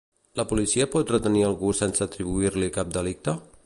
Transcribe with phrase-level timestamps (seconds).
[0.39, 3.43] La policia pot retenir algú sense atribuir-li cap delicte?